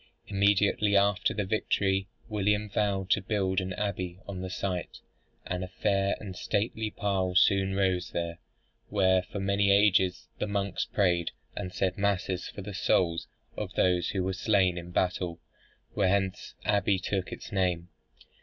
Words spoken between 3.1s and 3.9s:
to build an